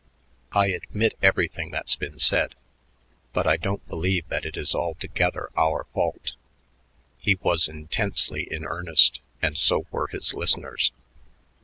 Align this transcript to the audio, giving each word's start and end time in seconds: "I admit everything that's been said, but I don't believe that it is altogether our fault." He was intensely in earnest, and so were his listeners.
"I 0.51 0.69
admit 0.69 1.15
everything 1.21 1.69
that's 1.69 1.95
been 1.95 2.17
said, 2.17 2.55
but 3.33 3.45
I 3.45 3.55
don't 3.55 3.87
believe 3.87 4.27
that 4.29 4.45
it 4.45 4.57
is 4.57 4.73
altogether 4.73 5.51
our 5.55 5.85
fault." 5.93 6.33
He 7.19 7.35
was 7.35 7.67
intensely 7.67 8.47
in 8.51 8.65
earnest, 8.65 9.19
and 9.43 9.55
so 9.55 9.85
were 9.91 10.07
his 10.07 10.33
listeners. 10.33 10.91